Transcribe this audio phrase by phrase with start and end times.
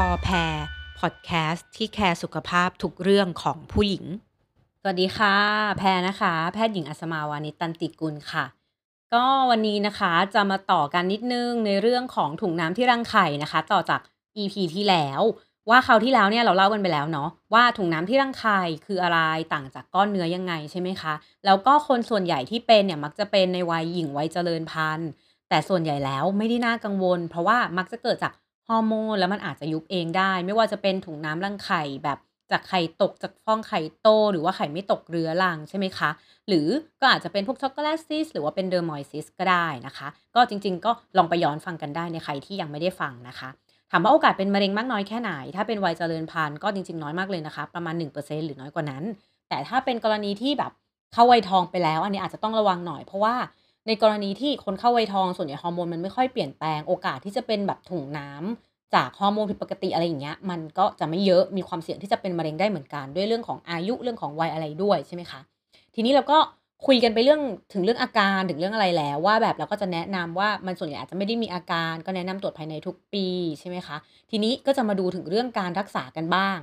[0.00, 0.54] พอแพร
[0.98, 4.04] พอดแคสต์ที่แคร์สุขภาพทุกเรื่องของผู้หญิง
[4.80, 5.36] สวัสดีค่ะ
[5.78, 8.44] แพรนะคะ แพทย์หญิงอัศมาวานิตันติกุลค่ะ
[9.14, 14.00] ก็วันนี้นะคะจะมาต่อกันนิดนึงในเรื่องของถุงน้ำที่รังไข่นะคะ ต่อจาก
[14.42, 15.20] EP ที่แล้ว
[15.70, 19.18] ว่าคราวที่แล้วเนี่ยเราเล่ากันไปแล้วเนาะว่าถุงน้ำที่รังไข่คืออะไร
[19.52, 21.14] ต่างจากก้อนเนื้อยังไงใช่ไหมคะ
[21.44, 25.08] แล้วก็คนส่วนใหญ่ที่เป็นเนี่ยมักจะเป็นในวัยหญิงวัยเจริญพันธุ์
[25.48, 28.32] แต่ส่วนใหญ่แล้วไม่ได้น่ากังวล เพราะว่ามักจะเกิดจาก
[28.68, 32.18] ฮอร์โมนแล้วมันอาจจะยุบเองได้ ไม่ว่าจะเป็นถุงน้ำรังไข่แบบ
[32.52, 36.10] จากไข่ตกจากฟองไข่โต หรือว่าไข่ไม่ตกเรื้อรังใช่ไหมคะ
[36.48, 36.66] หรือ
[37.00, 43.48] ก็อาจจะเป็นพวก chocolate cyst หรือว่าเป็น dermoid cyst ก็ได้นะคะ ก็จริงๆ ก็ลองไปย้อนฟังกันได้ในใครที่ยังไม่ได้ฟังนะคะ
[43.90, 49.04] ถามว่าโอกาสเป็นมะเร็งมากน้อยแค่ไหน ถ้าเป็นวัยเจริญพันธุ์ก็จริงๆ น้อยมากเลยนะคะ ประมาณ 1%หรือน้อยกว่านั้น
[49.48, 50.72] แต่ถ้าเป็นกรณีที่แบบ
[51.12, 53.34] เข้าวัยทองไปแล้ว อันนี้อาจจะต้องระวังหน่อยเพราะว่า
[53.86, 65.40] ในกรณีที่คนเข้าวัยทองส่วนใหญ่ฮอร์โมนมันไม่ค่อยเปลี่ยนแปลงโอกาสที่จะเป็นแบบถุงน้ำจากฮอร์โมนผิดปกติอะไรอย่างเงี้ยมันก็จะไม่เยอะมีความเสี่ยงที่จะเป็นมะเร็งได้เหมือนกัน ด้วยเรื่องของอายุเรื่องของวัยอะไรด้วยใช่ไหมคะ
[65.94, 66.38] ทีนี้เราก็
[66.86, 67.40] คุยกันไปเรื่อง
[67.72, 73.26] ถึงเรื่องอาการถึงเรื่องอะไรแล้ว ว่าแบบเราก็จะแนะนำว่ามันส่วนใหญ่อาจจะไม่ได้มีอาการ ก็แนะนำตรวจภายในทุกปี
[73.60, 73.96] ใช่ไหมคะ
[74.30, 76.56] ทีนี้ก็จะมาดูถึงเรื่องการรักษากันบ้าง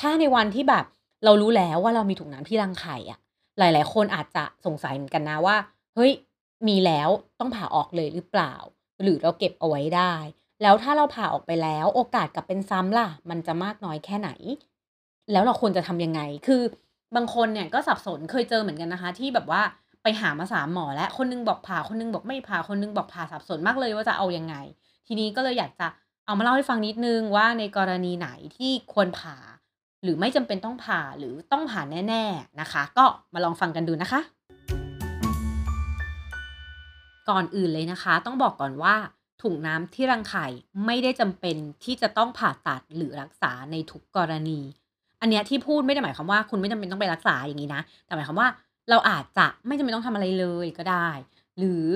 [0.00, 0.84] ถ้าในวันที่แบบ
[1.24, 3.18] เรารู้แล้วว่าเรามีถุงน้ำที่รังไข่อะ
[3.58, 5.56] หลาย ๆ คนอาจจะสงสัยเหมือนกันนะว่า
[5.94, 6.12] เฮ้ย
[6.68, 7.08] มีแล้ว
[7.40, 8.54] ต้องผ่าออกเลยหรือเปล่า
[9.02, 10.14] หรือเราเก็บเอาไว้ได้
[10.62, 14.30] แล้วถ้าเราผ่าออกไปแล้วโอกาสกลับเป็นซ้ำล่ะ มันจะมากน้อยแค่ไหน
[15.32, 16.62] แล้วเราควรจะทำยังไง คือ
[17.16, 19.62] บางคนเนี่ยก็สับสนเคยเจอเหมือนกันนะคะ ที่แบบว่า
[20.02, 24.54] ไปหามาสามหมอแล้วคนนึงบอกผ่าคนนึงบอกไม่ผ่าคนนึงบอกผ่าสับสนมากเลยว่าจะเอายังไง
[25.06, 25.86] ทีนี้ก็เลยอยากจะ
[26.26, 29.36] เอามาเล่าให้ฟังนิดนึงว่าในกรณีไหนที่ควรผ่า
[30.02, 34.20] หรือไม่จำเป็นต้องผ่าหรือต้องผ่าแน่ ๆนะคะ ก็มาลองฟังกันดูนะคะ
[37.28, 38.94] ก่อนอื่นเลยนะคะ ต้องบอกก่อนว่า
[39.42, 40.46] ถุงน้ำที่รังไข่
[40.86, 44.60] ไม่ได้จำเป็นที่จะต้องผ่าตัดหรือรักษาในทุกกรณี
[45.20, 48.48] อันเนี้ยที่พูดไม่ได้หมายความว่าคุณไม่จำเป็นต้องไปรักษาอย่างนี้นะ แต่หมายความว่า
[48.90, 51.08] เราอาจจะไม่จำเป็นต้องทำอะไรเลยก็ได้
[51.58, 51.88] หรือ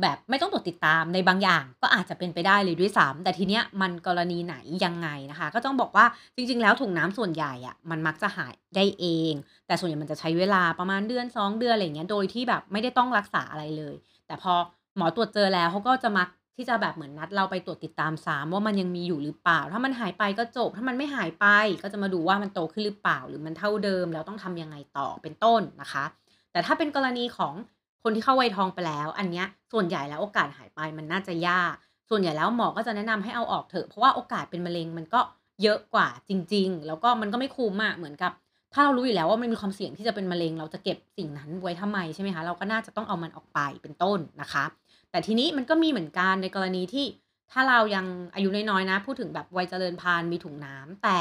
[0.00, 6.06] แบบไม่ต้องตรวจติดตามในบางอย่างก็อาจจะเป็นไปได้เลยด้วยซ้ำแต่ทีเนี้ยมันกรณีไหนยังไงนะคะ ก็ต้องบอกว่า
[6.36, 9.32] จริง ๆ แล้วถุงน้ำส่วนใหญ่อะมันมักจะหายได้เอง
[9.66, 13.94] แต่ส่วนใหญ่มันจะใช้เวลาประมาณเดือน 2 เดือนอะไรเงี้ยโดยที่แบบไม่ได้ต้องรักษาอะไรเลย
[14.32, 14.54] แต่พอ
[14.96, 21.46] หมอตรวจเจอแล้วเขาก็จะมักที่จะแบบเหมือนนัดเราไปตรวจติดตามซ้ำว่ามันยังมีอยู่หรือเปล่า ถ้ามันหายไปก็จบ ถ้ามันไม่หายไป
[21.82, 26.04] ก็จะมาดูว่ามันโตขึ้นหรือเปล่า หรือมันเท่าเดิมแล้วต้องทำยังไงต่อเป็นต้นนะคะ
[26.52, 27.54] แต่ถ้าเป็นกรณีของ
[28.02, 31.74] คนที่เข้าวัยทองไปแล้ว อันเนี้ยส่วนใหญ่แล้วโอกาสหายไปมันน่าจะยาก
[32.10, 35.20] ส่วนใหญ่แล้วหมอก็จะแนะนำให้เอาออกเถอะเพราะว่าโอกาสเป็นมะเร็งมันก็
[35.62, 38.32] เยอะกว่าจริง ๆ แล้วก็มันก็ไม่คุ้มอะเหมือนกับ
[38.72, 44.64] ถ้าเรารู้อยู่แล้วว่ามันมีความเสี่ยงที่จะเป็นมะเร็ง เราจะเก็บสิ่งนั้นไว้ทำไมใช่ไหมคะ เราก็น่าจะต้องเอามันออกไปเป็นต้นนะคะ
[45.10, 47.06] แต่ทีนี้มันก็มีเหมือนกันในกรณีที่
[47.52, 51.18] ถ้าเรายังอายุน้อยๆนะ พูดถึงแบบวัยเจริญพันธุ์มีถุงน้ำแต่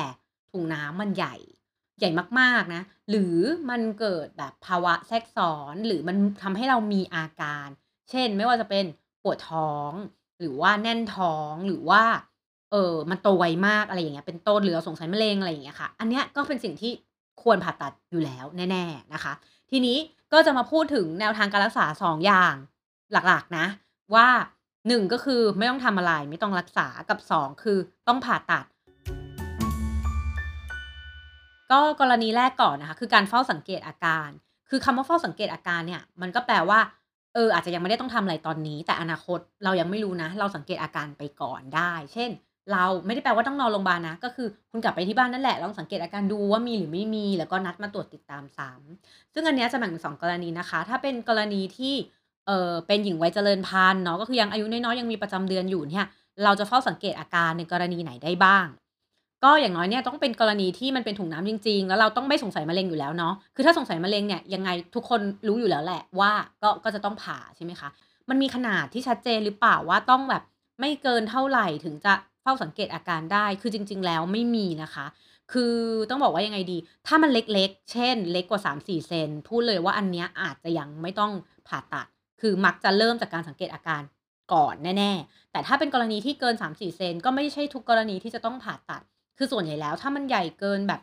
[0.52, 1.36] ถุงน้ำมันใหญ่
[2.00, 3.38] ใหญ่มากๆนะ หรือ
[3.70, 7.68] มันเกิดแบบภาวะแทรกซ้อนหรือมันทำให้เรามีอาการ
[8.10, 8.86] เช่น ไม่ว่าจะเป็น
[9.24, 9.92] ปวดท้อง
[10.40, 12.04] หรือว่าแน่นท้องหรือว่า
[12.72, 16.92] เออมันโตไวมากอะไรอย่างเงี้ยเป็นต้นหรือเราสงสัยมะเร็งอะไรอย่างเงี้ยค่ะ อันเนี้ยก็เป็นสิ่งที่
[17.44, 19.34] ควรผ่าตัดอยู่แล้วแน่ๆนะคะ
[19.72, 19.98] ทีนี้
[20.34, 22.56] ก็จะมาพูดถึงแนวทางการรักษา 2 อย่าง
[23.12, 23.66] หลักๆนะ
[24.16, 24.28] ว่า
[24.72, 28.66] 1 ก็คือไม่ต้องทำอะไรไม่ต้องรักษากับ 2 คือต้องผ่าตัด
[31.72, 34.30] ก็กรณีแรกก่อนนะคะ คือการเฝ้าสังเกตอาการ
[34.70, 36.80] คือคำว่าเฝ้าสังเกตอาการเนี่ยมันก็แปลว่า
[37.34, 42.30] เอออาจจะยังไม่ได้ต้องทำอะไรตอนนี้ แต่อนาคตเรายังไม่รู้นะ เราสังเกตอาการไปก่อนได้ เช่น
[42.72, 51.94] เราไม่ได้แปลว่าต้องนอนโรงพยาบาลนะ ก็คือคุณกลับไปที่บ้านนั่นแหละลองสังเกตอาการดูว่ามีหรือไม่มี แล้วก็นัดมาตรวจติดตามซ้ำซึ่งอันนี้จะแบ่งเป็นสองกรณีนะคะ ถ้าเป็นกรณีที่
[52.48, 56.06] เออเป็นหญิงวัยเจริญพันธุ์เนาะก็คือยังอายุน้อยๆยังมีประจำเดือนอยู่เนี่ย
[56.44, 58.68] เราจะเฝ้าสังเกตอาการในกรณีไหนได้บ้าง
[59.44, 66.32] ก็อย่างน้อยเนี่ยต้องเป็นกรณีที่มันเป็นถุงน้ำจริง ๆ แล้วเราต้องไม่สงสัยมะเร็งอยู่แล้วเนาะคือถ้าสงสัยมะเร็งเนี่ยยังไงทุกคนรู้อยู่แล้วแหละว่า
[66.64, 67.90] ก็ก็จะต้องผ่าใช่ไหมคะ
[68.30, 70.44] มันมีขนาดที่ชัดเจนหรือเปล่าว่าต้องแบบ
[70.80, 75.06] ไม่เกินเท่าไรถึงจะ เฝ้าสังเกตอาการได้ คือจริง ๆ แล้วไม่มีนะคะ
[75.54, 75.76] คือ
[76.10, 76.78] ต้องบอกว่ายังไงดี
[77.08, 81.32] ถ้ามันเล็กๆ เช่น เล็กกว่า 3-4 เซน พูดเลยว่าอันเนี้ยอาจจะยังไม่ต้อง
[81.68, 82.08] ผ่าตัด
[82.42, 84.02] คือมักจะเริ่มจากการสังเกตอาการ
[84.54, 89.02] ก่อนแน่ ๆ แต่ถ้าเป็นกรณีที่เกิน 3-4 เซนก็ไม่ใช่ทุกกรณีที่จะต้องผ่าตัด
[89.38, 91.02] คือส่วนใหญ่แล้วถ้ามันใหญ่เกินแบบ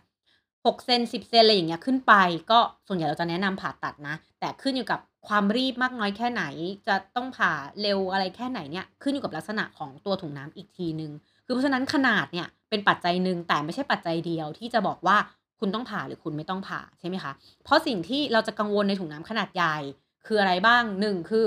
[0.69, 2.15] 6เซน10 เซนอะไรอย่างเงี้ยขึ้นไป
[2.50, 6.43] ก็ส่วนใหญ่เราจะแนะนำผ่าตัดนะ แต่ขึ้นอยู่กับความรีบมากน้อยแค่ไหน
[6.88, 11.12] จะต้องผ่าเร็วอะไรแค่ไหนเนี่ยขึ้นอยู่กับลักษณะของตัวถุงน้ำอีกทีหนึ่ง
[11.44, 15.17] คือเพราะฉะนั้นขนาดเนี่ยเป็นปัจจัยหนึ่งแต่ไม่ใช่ปัจจัยเดียวที่จะบอกว่า
[15.61, 17.32] คุณต้องผ่าหรือคุณไม่ต้องผ่าใช่ไหมคะ
[17.64, 19.76] เพราะสิ่งที่เราจะกังวลในถุงน้ำขนาดใหญ่
[20.26, 21.44] คืออะไรบ้าง1คือ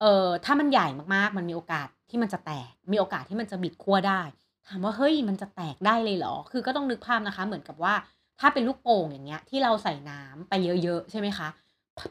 [0.00, 4.22] เอ่อถ้ามันใหญ่มากๆ มันมีโอกาสที่มันจะแตก มีโอกาสที่มันจะบิดขั้วได้
[4.68, 6.34] ถามว่าเฮ้ยมันจะแตกได้เลยเหรอ?
[6.50, 7.94] คือก็ต้องนึกภาพนะคะ เหมือนกับว่า
[8.40, 10.52] ถ้าเป็นลูกโป่งอย่างเงี้ย ที่เราใส่น้ำไป
[10.82, 11.48] เยอะๆใช่ไหมคะ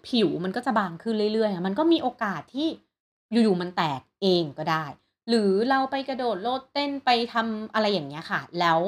[0.07, 2.67] ผิวมันก็จะบางขึ้นเรื่อยๆ มันก็มีโอกาสที่
[3.31, 4.85] อยู่ๆมันแตกเองก็ได้
[5.29, 8.79] หรือเราไปกระโดดโลดเต้นไปทำอะไรอย่างเงี้ยค่ะ แล้ว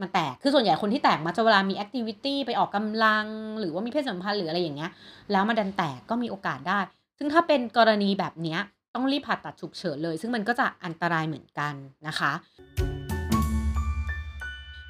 [0.00, 3.26] มันแตก คือส่วนใหญ่คนที่แตกมักจะเวลามีแอกทิวิตี้ไปออกกำลัง
[3.58, 4.90] หรือว่ามีเพศสัมพันธ์หรืออะไรอย่างเงี้ย
[5.32, 6.78] แล้วมันดันแตกก็มีโอกาสได้
[7.18, 8.60] ซึ่งถ้าเป็นกรณีแบบเนี้ย
[8.94, 11.74] ต้องรีบผ่าตัดฉุกเฉินเลย ซึ่งมันก็จะอันตรายเหมือนกัน
[12.06, 12.32] นะคะ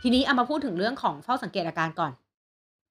[0.02, 2.12] ทีนี้เอามาพูดถึงเรื่องของเฝ้าสังเกตอาการก่อน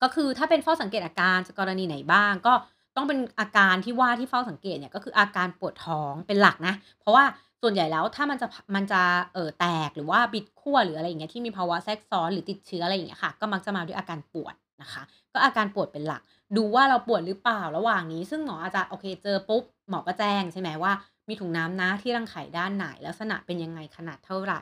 [0.01, 2.53] ก็คือถ้าเป็นเฝ้าสังเกตอาการจะกรณีไหนบ้าง ก็
[2.95, 7.23] ต้องเป็นอาการที่ว่าที่เฝ้าสังเกตเนี่ยก็คืออาการปวดท้องเป็นหลักนะ เพราะว่า
[7.61, 9.01] ส่วนใหญ่แล้วถ้ามันจะมันจะ
[9.33, 16.21] เอ่อแตกหรือว่าบิดขั้วหรืออะไรอย่างเงี้ยที่มีภาวะแทรกซ้อนหรือติดเชื้ออะไรอย่างเงี้ยค่ะ ก็มักจะมาด้วยอาการปวดนะคะ ก็อาการปวดเป็นหลัก
[16.57, 20.91] ดูว่าเราปวดหรือเปล่าระหว่างนี้ ซึ่งหมออาจจะโอเคเจอปุ๊บหมอก็แจ้งใช่ไหมว่า
[21.27, 24.61] มีถุงน้ำนะที่รังไข่ด้านไหน ลักษณะเป็นยังไงขนาดเท่าไหร่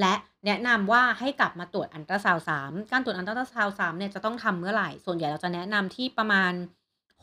[0.00, 0.14] และ
[0.46, 6.52] แนะนำว่าให้กลับมาตรวจอัลตราซาวด์ซ้ำการตรวจอัลตราซาวด์ซ้ำเนี่ยจะต้องทำเมื่อไหร่ ส่วนใหญ่เราจะแนะนำที่ประมาณ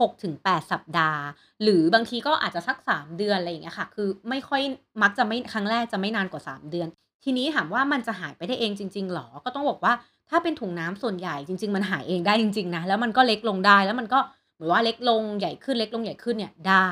[0.01, 1.21] 6-8 สัปดาห์
[1.63, 4.61] หรือบางทีก็อาจจะสัก 3 เดือนอะไรอย่างเงี้ยค่ะ คือไม่ค่อย
[5.01, 6.87] มักจะไม่ครั้งแรกจะไม่นานกว่า 3 เดือน
[7.23, 9.27] ทีนี้ถามว่ามันจะหายไปได้เองจริง ๆหรอ?
[9.45, 9.93] ก็ต้องบอกว่า
[10.29, 14.19] ถ้าเป็นถุงน้ำส่วนใหญ่จริง ๆ มันหายเองได้จริงๆนะแล้วมันก็เล็กลงได้แล้วมันก็
[14.53, 16.87] เหมือนว่าเล็กลงใหญ่ขึ้นเล็กลงใหญ่ขึ้นเนี่ยได้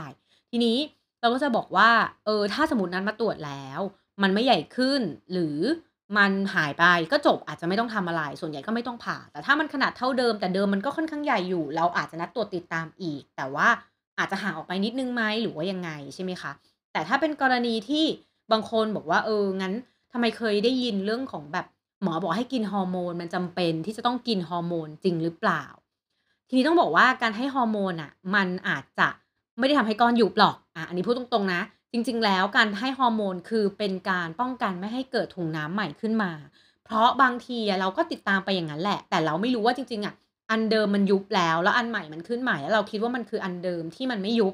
[0.51, 0.77] ทีนี้
[1.21, 1.89] เราก็จะบอกว่า
[2.25, 3.81] เออถ้าสมมตินัดมาตรวจแล้ว
[4.21, 5.01] มันไม่ใหญ่ขึ้น
[5.31, 5.57] หรือ
[6.17, 13.67] มันหายไปก็จบอาจจะไม่ต้องทำอะไร ส่วนใหญ่ก็ไม่ต้องผ่า แต่ถ้ามันขนาดเท่าเดิมแต่เดิมมันก็ค่อนข้างใหญ่อยู่ เราอาจจะนัดตรวจติดตามอีก แต่ว่า
[14.17, 16.51] อาจจะห่างออกไปนิดนึงไหมหรือว่ายังไงใช่ไหมคะ
[16.91, 18.05] แต่ถ้าเป็นกรณีที่
[18.51, 19.73] บางคนบอกว่าเอองั้น
[20.11, 21.65] ทำไมเคยได้ยินเรื่องของแบบ
[22.03, 25.63] หมอบอกให้กินฮอร์โมน มันจำเป็นที่จะต้องกินฮอร์โมนจริงหรือเปล่า?
[26.47, 29.07] ทีนี้ต้องบอกว่าการให้ฮอร์โมนน่ะมันอาจจะ
[29.59, 31.61] ไม่ได้ทำให้ก้อนยุบหรอกอาอันนี้พูดตรงๆนะ
[31.91, 36.31] จริงๆ แล้วการให้ฮอร์โมนคือเป็นการป้องกันไม่ให้เกิดถุงน้ำใหม่ขึ้นมา
[36.85, 40.13] เพราะบางทีอะเราก็ติดตามไปอย่างนั้นแหละ แต่เราไม่รู้ว่าจริงๆอะ
[40.51, 44.53] อันเดิมมันยุบแล้ว แล้วอันใหม่มันขึ้นใหม่แล้วเราคิดว่ามันคืออันเดิมที่มันไม่ยุบ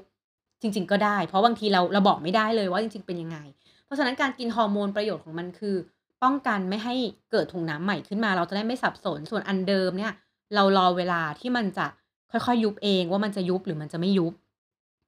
[0.62, 3.38] จริง ๆ ก็ได้ เพราะบางทีเราเราบอกไม่ได้เลยว่าจริง ๆ เป็นยังไง
[3.86, 5.76] เพราะฉะนั้นการกินฮอร์โมนประโยชน์ของมันคือ
[6.24, 6.96] ป้องกันไม่ให้
[7.32, 10.14] เกิดถุงน้ำใหม่ขึ้นมา เราจะได้ไม่สับสนส่วนอันเดิมเนี่ย
[10.56, 11.86] เรารอเวลาที่มันจะ
[12.32, 14.34] ค่อยๆ ยุบเองว่ามันจะยุบหรือมันจะไม่ยุบ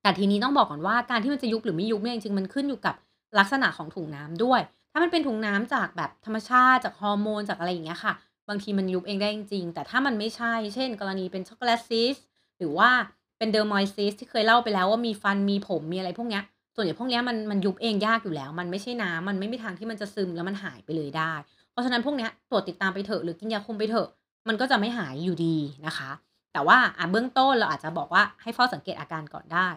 [0.07, 2.95] แต่ทีนี้ต้องบอกก่อนว่าการที่มันจะยุบหรือไม่ยุบเนี่ยจริงๆมันขึ้นอยู่กับ
[3.39, 4.61] ลักษณะของถุงน้ำด้วย
[4.91, 8.13] ถ้ามันเป็นถุงน้ำจากแบบธรรมชาติจากฮอร์โมนจากอะไรอย่างเงี้ยค่ะ
[8.49, 12.15] บางทีมันยุบเองได้จริงๆ แต่ถ้ามันไม่ใช่ เช่น กรณีเป็นช็อกโกแลตซิส
[12.57, 12.89] หรือว่า
[13.37, 16.43] เป็น Dermoid Cyst ที่เคยเล่าไปแล้วว่ามีฟันมีผมมีอะไรพวกเนี้ย
[16.75, 21.33] ส่วนใหญ่พวกเนี้ยมันมันยุบเองยากอยู่แล้ว มันไม่ใช่น้ำมันไม่มีทางที่มันจะซึมแล้วมันหายไปเลยได้
[21.71, 24.07] เพราะฉะนั้นพวกเนี้ยตรวจติดตามไปเถอะหรือกินยาคุมไปเถอะ
[24.47, 26.11] มันก็จะไม่หายอยู่ดีนะคะ
[26.53, 29.67] แต่ว่าอะเบื้องต้นเราอาจจะบอกว่าให้เฝ้าสังเกตอาการก่อนได้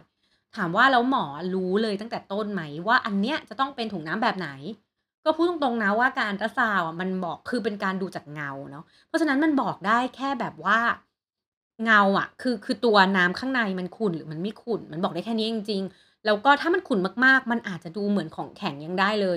[0.56, 1.24] ถามว่าแล้วหมอ
[1.54, 4.48] รู้เลยตั้งแต่ต้นไหมว่าอันเนี้ยจะต้องเป็นถุงน้ำแบบไหน?
[5.24, 10.78] ก็พูดตรงๆนะว่าการอัลตราซาวด์อะมันบอกคือเป็นการดูจากเงาเนาะเพราะฉะนั้นมันบอกได้แค่แบบว่า
[11.84, 19.26] เงาอะคือคือตัวน้ำข้างในมันขุ่นหรือมันไม่ขุ่นมันบอกได้แค่นี้จริงๆแล้วก็ถ้ามันขุ่นมากๆ มันอาจจะดูเหมือนของแข็งยังได้เล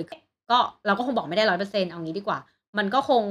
[0.50, 2.38] ก็เราก็คงบอกไม่ได้100%เปอร์เซ็นเอางี้ดีกว่า
[2.78, 3.22] มันก็คง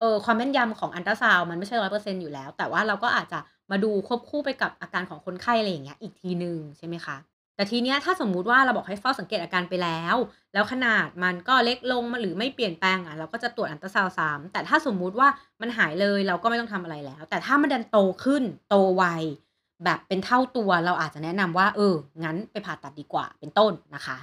[0.00, 3.38] เอ่อความแม่นยำของอัลตราซาวมันไม่ใช่100%อยู่แล้ว แต่ว่าเราก็อาจจะ
[3.72, 7.16] มาดูควบคู่ไปกับอาการของคนไข้อะไรอย่างเงี้ยอีกทีหนึ่งใช่ไหมคะ
[7.56, 10.16] แต่ทีเนี้ยถ้าสมมุติว่าเราบอกให้เฝ้าสังเกตอาการไปแล้ว
[10.52, 15.28] แล้วขนาดมันก็เล็กลงมหรือไม่เปลี่ยนแปลงอะเราก็จะตรวจอัลตราซาวด์ซ้ำแต่ถ้าสมมุติว่า
[15.60, 19.04] มันหายเลยเราก็ไม่ต้องทำอะไรแล้ว แต่ถ้ามันดันโตขึ้นโตไว
[19.84, 24.16] แบบเป็นเท่าตัวเราอาจจะแนะนำว่า เออ งั้นไปผ่าตัดดีกว่าเป็นต้นนะคะ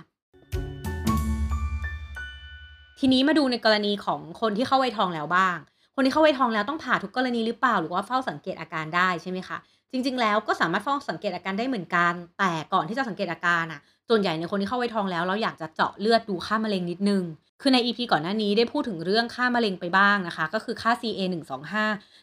[3.00, 5.58] ทีนี้มาดูในกรณีของคนที่เข้าวัยทองแล้วบ้าง
[6.02, 9.58] คนที่เข้าไวทองแล้วต้องผ่าทุกกรณีหรือเปล่า หรือว่าเฝ้าสังเกตอาการได้ใช่ไหมคะ
[9.92, 13.80] จริง ๆ แล้วก็สามารถเฝ้าสังเกตอาการได้เหมือนกัน แต่ก่อนที่จะสังเกตอาการน่ะ
[14.10, 17.24] ส่วนใหญ่ในคนที่เข้าไวทองแล้วเราอยากจะเจาะเลือดดูค่ามะเร็งนิดนึง
[17.62, 21.76] คือใน EP ก่อนหน้านี้ได้พูดถึงเรื่องค่ามะเร็งไปบ้างนะคะ ก็คือค่า CA125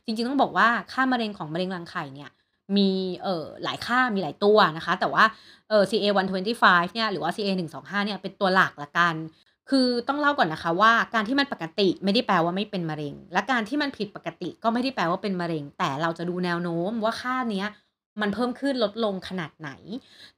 [0.04, 2.30] จริง ๆ ต้องบอกว่าค่ามะเร็งของมะเร็งรังไข่เนี่ย
[2.76, 2.90] มี
[3.22, 5.24] เอ่อหลายค่ามีหลายตัวนะคะ แต่ว่า
[5.68, 6.64] เอ่อ CA125
[6.94, 9.14] เนี่ยหรือว่า CA125 เนี่ยเป็นตัวหลักล้วกัน
[9.70, 17.66] คือต้องเล่าก่อนนะคะว่าการที่มันปกติไม่ได้แปลว่าไม่เป็นมะเร็ง และการที่มันผิดปกติก็ไม่ได้แปลว่าเป็นมะเร็ง แต่เราจะดูแนวโน้มว่าค่าเนี้ย
[18.20, 19.70] มันเพิ่มขึ้นลดลงขนาดไหน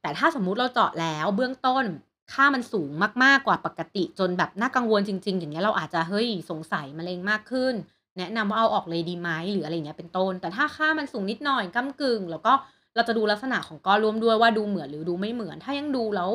[0.01, 1.85] แต่ถ้าสมมุติเราเจาะแล้วเบื้องต้น
[2.33, 2.89] ค่ามันสูง
[3.23, 7.73] มากๆกว่าปกติ จนแบบน่ากังวลจริง ๆ อย่างเงี้ยเราอาจจะเฮ้ยสงสัยมะเร็งมากขึ้น
[8.17, 12.53] แนะนำว่าเอาออกเลยดีไหมหรืออะไรเงี้ยเป็นต้น แต่ถ้าค่ามันสูงนิดหน่อยก้ำกึ่ง แล้วก็
[12.95, 16.29] เราจะดูลักษณะของก้อนรวมด้วยว่าดูเหมือนหรือดูไม่เหมือน ถ้ายังดูแล้ว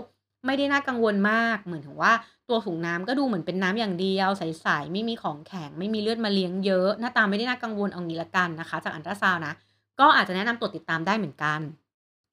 [0.46, 2.12] ไม่ได้น่ากังวลมาก เหมือนถึงว่า
[2.48, 9.54] ตัวถุงน้ำก็ดูเหมือนเป็นน้ำอย่างเดียวใสๆไม่มีของแข็งไม่มีเลือดมาเลี้ยงเยอะ หน้าตาไม่ได้น่ากังวลเอางี้ล้วกันนะคะ จากอัลตราซาวนะ
[10.00, 11.60] ก็อาจจะแนะนำตรวจติดตามได้เหมือนกัน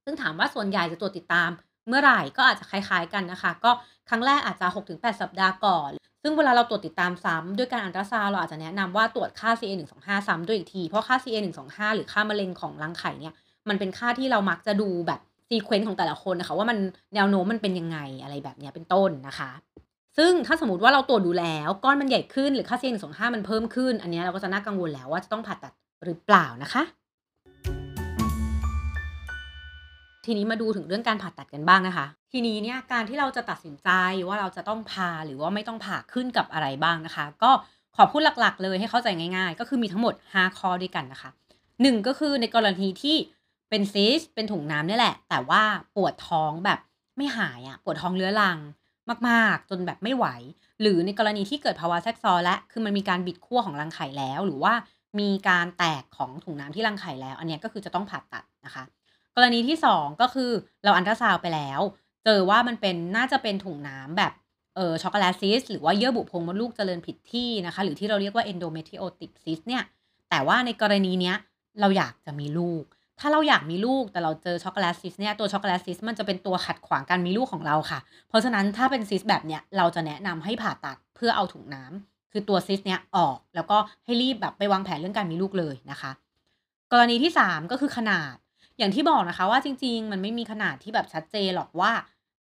[0.05, 1.49] ซึ่งถามว่าส่วนใหญ่จะตรวจติดตาม
[1.87, 3.71] เมื่อไหร่ก็อาจจะคล้ายๆกันนะคะ ก็
[4.09, 5.91] ครั้งแรกอาจจะ 6-8 สัปดาห์ก่อน
[6.21, 13.33] ซึ่งเวลาเราตรวจติดตามซ้ำด้วยการอัลตราซาวเราอาจจะแนะนำว่าตรวจค่า CA125 ซ้ำด้วยอีกทีเพราะค่า CA125 หรือค่ามะเร็งของรังไข่เนี่ย
[13.69, 15.19] มันเป็นค่าที่เรามักจะดูแบบ
[15.51, 16.77] sequence ของแต่ละคนนะคะ ว่ามัน
[17.15, 19.51] แนวโน้มมันเป็นยังไงอะไรแบบนี้เป็นต้นนะคะ
[20.17, 26.83] ซึ่งถ้าสมมติว่าเราตรวจดูแล้ว ก้อนมันใหญ่ขึ้นหรือค่า CA125 มันเพิ่มขึ้น อันนี้เราก็จะน่ากังวลแล้วว่าจะต้องผ่าตัดหรือเปล่านะคะ
[30.25, 33.89] ทีนี้มาดูถึงเรื่องการผ่าตัดกันบ้างนะคะ ทีนี้เนี่ยการที่เราจะตัดสินใจ
[34.27, 37.51] ว่าเราจะต้องผ่าหรือว่าไม่ต้องผ่าขึ้นกับอะไรบ้างนะคะ ก็
[37.95, 41.29] ขอพูดหลักๆ เลยให้เข้าใจง่าย ๆ ก็คือมีทั้งหมด 5 ข้อด้วยกันนะคะ
[41.67, 43.17] 1 ก็คือในกรณีที่
[43.71, 45.63] เป็นซิสเป็นถุงน้ำนี่แหละ แต่ว่า
[45.95, 46.79] ปวดท้องแบบ
[47.17, 48.59] ไม่หายอะปวดท้องเรื้อรัง
[49.27, 50.25] มากๆ จนแบบไม่ไหว
[50.81, 54.73] หรือในกรณีที่เกิดภาวะแทรกซ้อนแล้วคือมันมีการบิดขั้วของรังไข่แล้ว หรือว่า
[55.19, 58.83] มีการแตกของถุงน้ำที่รังไข่แล้ว อันนี้ก็คือจะต้องผ่าตัดนะคะ
[59.35, 60.51] กรณีที่ 2 ก็คือ
[60.83, 61.79] เราอัลตราซาวด์ไปแล้ว
[62.25, 64.33] เจอว่ามันเป็นน่าจะเป็นถุงน้ำแบบ
[64.75, 69.83] เอ่อ chocolate cyst หรือว่าเยื่อบุโพรงมดลูกเจริญผิดที่นะคะ หรือที่เราเรียกว่า endometriotic cyst เนี่ย
[70.29, 71.35] แต่ว่าในกรณีเนี้ย
[71.79, 72.83] เราอยากจะมีลูก
[73.21, 77.99] ถ้าเราอยากมีลูกแต่เราเจอ chocolate cyst เนี่ยตัว chocolate cyst มันจะเป็นตัวขัดขวางการมีลูกของเราค่ะ
[78.29, 86.11] เพราะฉะนั้นถ้าเป็นซิสแบบเนี้ยเราจะแนะนำให้ผ่าตัดเพื่อเอาถุงน้ำคือตัวซิสเนี้ยออก แล้วก็ให้รีบแบบไปวางแผนเรื่องการมีลูกเลยนะคะ
[86.91, 88.35] กรณีที่ 3 ก็คือขนาด
[88.77, 91.91] อย่างที่บอกนะคะว่าจริง ๆ มันไม่มีขนาดที่แบบชัดเจนหรอกว่า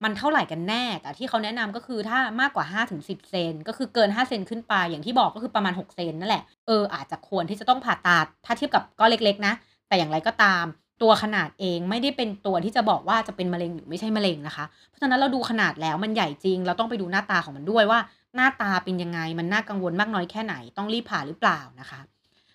[0.03, 2.65] มันเท่าไหร่กันแน่ แต่ที่เขาแนะนำก็คือถ้ามากกว่า
[2.97, 9.53] 5-10เซนก็คือเกิน 5 เซนขึ้นไป อย่างที่บอกก็คือประมาณ 6 เซนนั่นแหละ เอออาจจะควรที่จะต้องผ่าตัด ถ้าเทียบกับก้อนเล็กๆนะ
[9.89, 10.65] แต่อย่างไรก็ตาม
[11.01, 17.99] ตัวขนาดเองไม่ได้เป็นตัวที่จะบอกว่าจะเป็นมะเร็งหรือไม่ใช่มะเร็งนะคะ เพราะฉะนั้นเราดูขนาดแล้วมันใหญ่จริง เราต้องไปดูหน้าตาของมันด้วยว่า
[18.35, 21.99] หน้าตาเป็นยังไงมันน่ากังวลมากน้อยแค่ไหนต้องรีบผ่าหรือเปล่านะคะ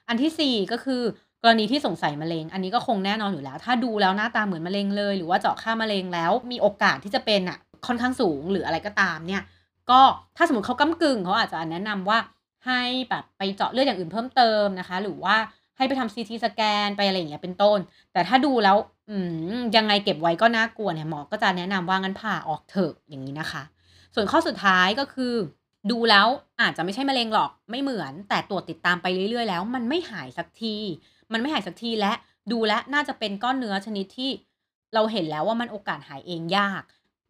[0.08, 1.02] อันที่ 4 ก็คือ
[1.42, 9.42] กรณีที่สงสัยมะเร็ง อันนี้ก็คงแน่นอนอยู่แล้ว ถ้าดูแล้วหน้าตาเหมือนมะเร็งเลย หรือว่าเจาะค่ามะเร็งแล้ว มีโอกาสที่จะเป็นน่ะค่อนข้างสูงหรืออะไรก็ตามเนี่ย
[9.90, 10.00] ก็
[10.36, 12.18] ถ้าสมมติเขาก้ำกึ่งเขาอาจจะแนะนำว่า
[12.66, 15.36] ให้แบบไปเจาะเลือดอย่างอื่นเพิ่มเติมนะคะ หรือว่า
[15.76, 17.78] ให้ไปทำ CT สแกนไปอะไรอย่างเงี้ยเป็นต้น
[18.12, 18.76] แต่ถ้าดูแล้ว
[19.76, 23.62] ยังไงเก็บไว้ก็น่ากลัวเนี่ยหมอก็จะแนะนำว่างั้นผ่าออกเถอะอย่างงี้นะคะ
[24.14, 25.34] ส่วนข้อสุดท้ายก็คือ
[25.90, 26.26] ดูแล้ว
[26.60, 30.76] อาจจะไม่ใช่มะเร็งหรอกไม่เหมือน แต่ตรวจติดตามไปเรื่อยๆแล้ว มันไม่หายสักที
[31.32, 32.12] มันไม่หายสักทีและ
[32.52, 34.30] ดูแล้วน่าจะเป็นก้อนเนื้อชนิดที่
[34.94, 36.82] เราเห็นแล้วว่ามันโอกาสหายเองยาก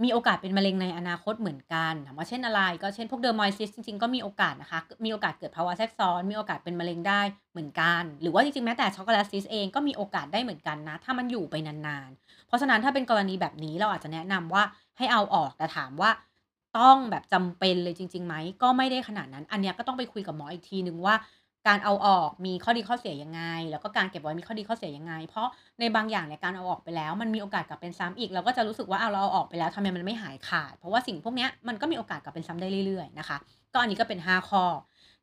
[0.02, 7.20] มีโอกาสเป็นมะเร็งในอนาคตเหมือนกันถามว่าเช่นอะไร ก็เช่นพวก dermoid cyst จริงๆ ก็มีโอกาสนะคะ มีโอกาสเกิดภาวะแทรกซ้อน มีโอกาสเป็นมะเร็งได้
[7.52, 14.62] เหมือนกัน หรือว่าจริงๆ แม้แต่ช็อกโกแลตซิสเองก็มีโอกาสได้เหมือนกันนะ ถ้ามันอยู่ไปนานๆ เพราะฉะนั้นถ้าเป็นกรณีแบบนี้เราอาจจะแนะนำว่า
[14.98, 16.10] ให้เอาออกแต่ถามว่า
[16.78, 21.14] ต้องแบบจำเป็นเลยจริงๆไหมก็ไม่ได้ขนาดนั้น อันเนี้ยก็ต้องไปคุยกับหมออีกทีหนึ่งว่า
[21.68, 25.49] การเอาออกมีข้อดีข้อเสียยังไง แล้วก็การเก็บไว้มีข้อดีข้อเสียยังไง เพราะ
[25.80, 33.37] ในบางอย่างเนี่ยการเอาออกไปแล้ว มันมีโอกาสกลับเป็นซ้ำอีก เราก็จะรู้สึกว่าเอาเราเอาออกไปแล้วทำไมมันไม่หายขาด เพราะว่าสิ่งพวกนี้มันก็มีโอกาสกลับเป็นซ้ำได้เรื่อยๆนะคะ
[33.73, 34.64] ก็อันนี้ก็เป็น 5 ข้อ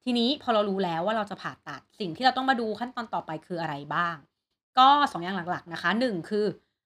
[0.04, 4.16] ทีนี้พอเรารู้แล้วว่าเราจะผ่าตัดสิ่งที่เราต้องมาดูขั้นตอนต่อไปคืออะไรบ้าง
[4.80, 6.46] ก็ 2 อย่างหลักๆนะคะ 1 คือ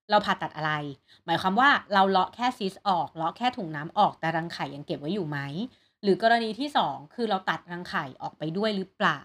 [0.10, 0.72] เราผ่าตัดอะไร
[1.26, 5.40] หมายความว่าเราเลาะแค่ซิสออกเลาะแค่ถุงน้ำออกแต่รังไข่ยังเก็บไว้อยู่ไหม
[6.04, 9.22] หรือกรณีที่ 2 คือเราตัดรังไข่ออกไปด้วยหรือเปล่า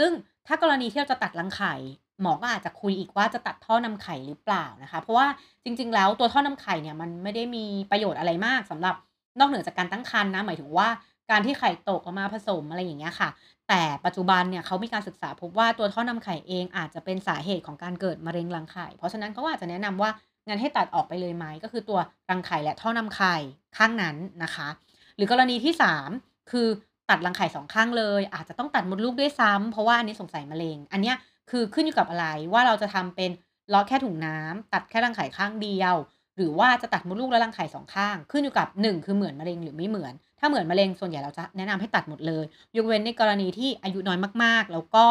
[0.00, 0.12] ซึ่ง
[0.46, 1.74] ถ้ากรณีที่เราจะตัดรังไข่
[2.20, 5.26] หมอก็อาจจะคุยอีกว่าจะตัดท่อนำไข่หรือเปล่านะคะ เพราะว่า
[5.64, 8.94] จริง ๆ แล้วตัวท่อนำไข่เนี่ยมันไม่ได้มีประโยชน์อะไรมากสำหรับ
[9.38, 10.88] นอกเหนือจากการตั้งครรภ์นะหมายถึงว่า
[11.30, 13.28] การที่ไข่ตกออกมาผสมอะไรอย่างเงี้ยค่ะ
[13.68, 20.10] แต่ปัจจุบันเนี่ยเขามีการศึกษาพบว่าตัวท่อนำไข่เองอาจจะเป็นสาเหตุของการเกิดมะเร็งรังไข่ เพราะฉะนั้นเขาอาจจะแนะนำว่า
[20.48, 21.98] งั้นให้ตัดออกไปเลยไหมก็คือตัว
[22.30, 23.34] รังไข่และท่อนำไข่
[23.76, 24.68] ข้างนั้นนะคะ
[25.16, 25.74] หรือกรณีที่
[26.12, 26.68] 3 คือ
[27.10, 31.16] ตัดรังไข่2ข้างเลย อาจจะต้องตัดมดลูกด้วยซ้ำเพราะว่าอันนี้สงสัยมะเร็ง อันเนี้ย
[31.50, 33.30] คือขึ้นอยู่กับอะไรว่าเราจะทำเป็น
[33.70, 35.94] เลาะแค่ถุงน้ำตัดแค่รังไข่ข้างเดียว
[36.36, 42.44] หรือว่าจะตัดมดลูกและรังไข่2ข้าง ขึ้นอยู่กับ 1 คือเหมือนมะเร็งหรือไม่เหมือน ถ้าเหมือนมะเร็งส่วนใหญ่เราจะแนะนำให้ตัดหมดเลย
[42.76, 45.06] ยกเว้นในกรณีที่อายุน้อยมากๆ แล้วก็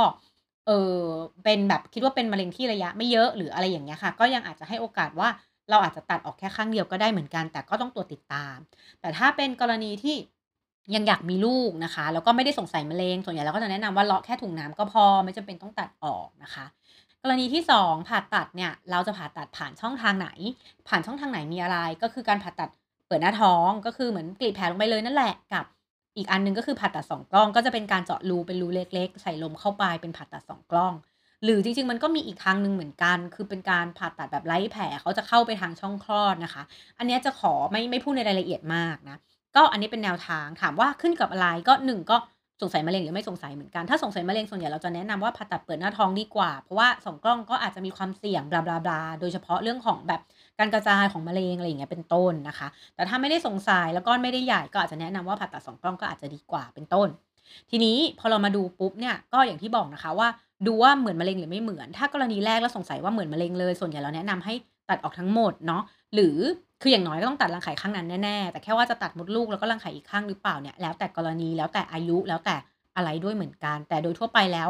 [0.68, 1.04] เออ
[1.44, 5.30] เป็นแบบคิดว่าเป็นมะเร็งที่ระยะไม่เยอะหรืออะไรอย่างเงี้ยค่ะ ก็ยังอาจจะให้โอกาสว่า
[5.70, 8.58] เราอาจจะตัดออกแค่ข้างเดียวก็ได้เหมือนกัน แต่ก็ต้องตรวจติดตาม
[9.02, 10.16] แต่ถ้าเป็นกรณีที่
[10.96, 16.66] ยังอยากมีลูกนะคะ แล้วก็ไม่ได้สงสัยมะเร็งส่วนใหญ่เราก็จะแนะนำว่าเลาะแค่ถุงน้ำก็พอไม่จำเป็นต้องตัดออกนะคะ
[17.24, 20.30] กรณีที่ 2 ผ่าตัดเนี่ยเราจะผ่าตัดผ่านช่องทางไหน
[20.88, 22.70] ผ่านช่องทางไหนมีอะไร ก็คือการผ่าตัด
[23.08, 25.66] เปิดหน้าท้องก็คือเหมือนกรีดแผลลงไปเลยนั่นแหละกับ
[26.18, 30.94] อีกอันหนึ่งก็คือผ่าตัด2กล้อง ก็จะเป็นการเจาะรูเป็นรูเล็ก ๆ ใส่ลมเข้าไปเป็นผ่าตัด2กล้อง
[31.44, 36.64] หรือจริง ๆ มันก็มีอีกทางหนึ่งเหมือนกัน คือเป็นการผ่าตัดแบบไร้แผลเขาจะเข้าไปทางช่องคลอดนะคะ
[36.98, 39.18] อันนี้จะขอไม่ไม่พูดในรายละเอียดมากนะ
[39.56, 42.18] ก็อันนี้เป็นแนวทางถามว่าขึ้นกับอะไรก็1ก็
[42.62, 50.22] สงสัยมะเร็งหรือไม่สงสัยเหมือนกัน ถ้าสงสัยมะเร็งส่วนใหญ่เราจะแนะนำว่าผ่าตัดเปิดหน้าท้องดีกว่า เพราะว่า2กล้องก็อาจจะมีความเสี่ยง blah blah blah โดยเฉพาะเรื่องของแบบ
[50.60, 57.08] การกระจายของมะเร็งอะไรอย่างเงี้ยเป็นต้นนะคะ แต่ถ้าไม่ได้สงสัยแล้วก้อนไม่ได้ใหญ่ก็อาจจะแนะนำว่าผ่าตัดสองกล้องก็อาจจะดีกว่าเป็นต้น
[57.70, 60.28] ทีนี้พอเรามาดูปุ๊บเนี่ยก็อย่างที่บอกนะคะว่า
[60.68, 64.54] ดูว่าเหมือนมะเร็งหรือไม่เหมือน ถ้ากรณีแรกแล้วสงสัยว่าเหมือนมะเร็งเลย ส่วนใหญ่เราแนะนำให้
[64.90, 66.38] ตัดออกทั้งหมดเนาะหรือ
[66.82, 72.56] คืออย่างน้อยก็ต้องตัดรังไข่ข้างนั้นแน่ๆ แต่แค่ว่าจะตัดมดลูกแล้วก็รังไข่อีกข้างหรือเปล่าเนี่ยแล้วแต่กรณีแล้วแต่อายุแล้วแต่
[72.96, 74.70] อะไรด้วยเหมือนกัน แต่โดยทั่วไปแล้ว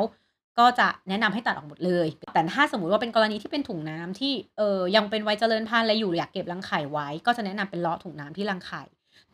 [0.59, 8.83] ก็จะแนะนำให้ตัดออกหมดเลย แต่ถ้าสมมติว่าเป็นกรณีที่เป็นถุงน้ำที่เออยังเป็นวัยเจริญพันธุ์อะไรอยู่อยากเก็บรังไข่ไว้ ก็จะแนะนำเป็นเลาะถุงน้ำที่รังไข่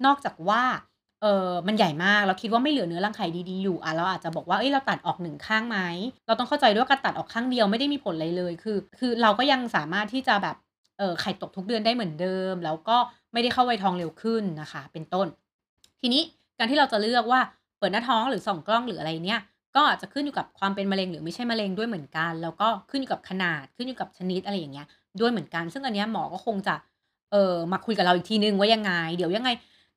[0.06, 0.64] นอกจากว่า
[1.22, 5.78] เออมันใหญ่มากเราคิดว่าไม่เหลือเนื้อรังไข่ดีๆอยู่อะเราอาจจะบอกว่าเอ้ยเราตัดออกหนึ่งข้างไหม
[6.28, 10.56] เราต้องเข้าใจด้วยว่าการตัดออกข้างเดียวไม่ได้มีผลอะไรเลยคือ คือเราก็ยังสามารถที่จะแบบ
[10.98, 12.98] เออไข่ตกทุกเดือนได้เหมือนเดิม แล้วก็
[13.34, 15.28] ไม่ได้เข้าวัยทองเร็วขึ้นนะคะ เป็นต้น
[16.02, 16.22] ทีนี้
[16.58, 17.40] การที่เราจะเลือกว่า
[17.80, 19.42] เปิดหน้าท้องหรือส่องกล้องหรืออะไรเนี่ย
[19.76, 24.88] ก็อาจจะขึ้นอยู่กับความเป็นมะเร็งหรือไม่ใช่มะเร็งด้วยเหมือนกัน แล้วก็ขึ้นอยู่กับขนาดขึ้นอยู่กับชนิดอะไรอย่างเงี้ย
[25.20, 26.76] ด้วยเหมือนกัน ซึ่งอันเนี้ยหมอก็คงจะ
[27.32, 29.50] เออมาคุยกับเราอีกทีนึงว่ายังไง เดี๋ยวยังไง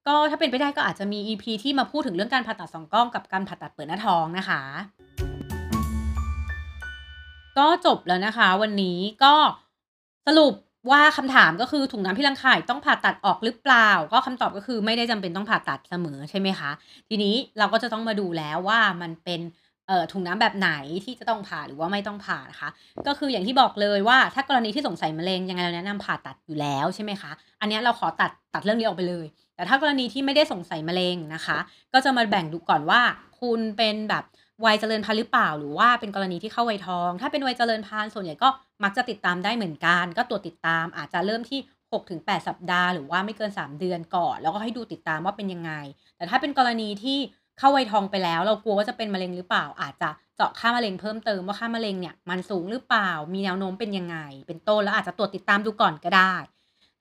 [0.06, 4.60] ก็ถ้าเป็นไปได้ก็อาจจะมี EP ที่มาพูดถึงเรื่องการผ่าตัดสองกล้องกับการผ่าตัดเปิดหน้าท้องนะคะ
[7.58, 9.34] ก็จบแล้วนะคะ วันนี้ก็
[10.26, 10.54] สรุป
[10.90, 16.70] ว่าคำถามก็คือถุงน้ำที่รังไข่ต้องผ่าตัดออกหรือเปล่า ก็คำตอบก็คือไม่ได้จำเป็นต้องผ่าตัดเสมอใช่ไหมคะ
[17.08, 19.40] ทีนี้เราก็จะต้องมาดูแล้วว่ามันเป็น
[20.12, 20.70] ถุงน้ำแบบไหน
[21.04, 22.68] ที่จะต้องผ่าหรือว่าไม่ต้องผ่านะคะ
[23.06, 27.30] ก็คืออย่างที่บอกเลยว่าถ้ากรณีที่สงสัยมะเร็งยังไงเราแนะนำผ่าตัดอยู่แล้วใช่ไหมคะ
[27.60, 31.58] อันนี้เราขอตัดตัดเรื่องนี้ออกไปเลย แต่ถ้ากรณีที่ไม่ได้สงสัยมะเร็งนะคะ
[31.92, 33.00] ก็จะมาแบ่งดูก่อนว่า
[33.40, 34.24] คุณเป็นแบบ
[34.64, 38.48] วัยเจริญพันธุ์หรือเปล่า หรือว่าเป็นกรณีที่เข้าวัยทอง ถ้าเป็นวัยเจริญพันธุ์ส่วนใหญ่ก็
[38.84, 41.60] มักจะติดตามได้เหมือนกัน ก็ตรวจติดตามอาจจะเริ่มที่
[42.00, 45.72] 6-8สัปดาห์หรือว่าไม่เกิน 3 เดือนก่อน แล้วก็ให้ดูติดตามว่าเป็นยังไง
[46.16, 47.18] แต่ถ้าเป็นกรณีที่
[47.58, 56.34] เข้าวัยทองไปแล้ว เรากลัวว่าจะเป็นมะเร็งหรือเปล่า อาจจะเจาะค่ามะเร็งเพิ่มเติมว่าค่ามะเร็งเนี่ยมันสูงหรือเปล่า มีแนวโน้มเป็นยังไง เป็นต้นแล้วอาจจะตรวจติดตามดูก่อนก็ได้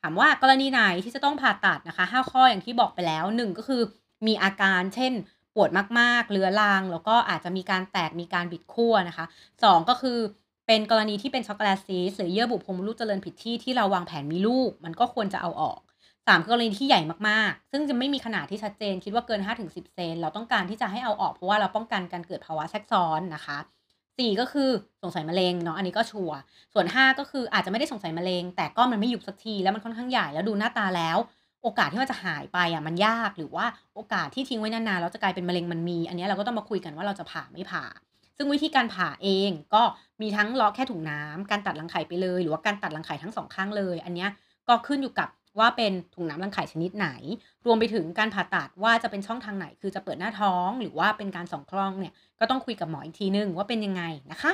[0.02, 3.82] ถามว่ากรณีไหนที่จะต้องผ่าตัดนะคะ 5 ข้ออย่างที่บอกไปแล้ว 1 ก็คือ
[4.28, 5.14] มีอาการเช่น
[5.60, 9.26] วดมากๆเรื้อรัง แล้วก็อาจจะมีการแตกมีการบิดขั้วนะคะ
[9.64, 10.20] 2 ก็คือ
[10.68, 15.80] เป็นกรณีที่เป็นช็อกโกแลตซีสหรือเยื่อบุโพรงมดลูกเจริญผิดที่ที่เราวางแผนมีลูก มันก็ควรจะเอาออก
[16.28, 23.58] สามกรณีที่ใหญ่มากๆ ซึ่งจะไม่มีขนาดที่ชัดเจน คิดว่าเกิน 5-10 เซน เราต้องการที่จะให้เอาออกเพราะว่าเราป้องกันการเกิดภาวะแทรกซ้อนนะคะ
[24.18, 24.70] สี่ก็คือ
[25.02, 26.38] สงสัยมะเร็งเนาะ อันนี้ก็ชัวร์
[26.74, 31.18] ส่วนห้าก็คืออาจจะไม่ได้สงสัยมะเร็ง แต่ก็มันไม่ยุบสักที แล้วมันค่อนข้างใหญ่ แล้วดูหน้าตาแล้ว
[31.64, 33.66] โอกาสที่มันจะหายไปอะมันยากหรือว่า
[33.96, 37.86] โอกาสที่ทิ้งไว้นานๆแล้วจะกลายเป็นมะเร็งมันมี อันนี้เราก็ต้องมาคุยกันว่าเราจะผ่าไม่ผ่า
[38.38, 39.84] ซึ่งวิธีการผ่าเองก็
[40.22, 44.28] มีทั้งเลาะแค่ถุงน้ำการตัดรังไข่ไปเลย หรือว่าการตัดรังไข่ทั้งสองข้างเลย อันนี้
[44.68, 47.08] ก็ขึ้นอยู่กับว่าเป็นถุงน้ำรังไข่ชนิดไหน
[47.66, 54.54] รวมไปถึงการผ่าตัดว่าจะเป็นช่องทางไหน คือจะเปิดหน้าท้อง หรือว่าเป็นการส่องกล้องเนี่ย ก็ต้องคุยกับหมออีกทีนึงว่าเป็นยังไงนะคะ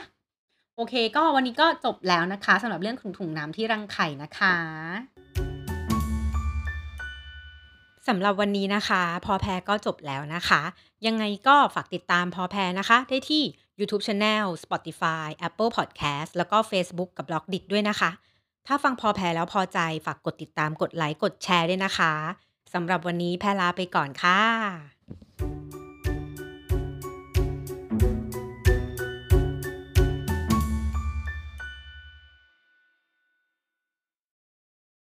[0.75, 5.12] โอเค ก็วันนี้ก็จบแล้วนะคะสำหรับเรื่องถุงถุงน้ำที่รังไข่นะคะ
[8.07, 10.61] สำหรับวันนี้นะคะ พอแพรก็จบแล้วนะคะ
[11.05, 13.43] ยังไงก็ฝากติดตามพอแพรนะคะ ได้ที่
[13.79, 18.09] YouTube Channel Spotify Apple Podcast แล้วก็ Facebook กับ b ล็อกดิด้วยนะคะ
[18.67, 22.13] ถ้าฟังพอแพรแล้วพอใจฝากกดติดตามกดไลค์กดแชร์ด้วยนะคะ
[22.73, 24.92] สำหรับวันนี้แพรลาไปก่อนค่ะ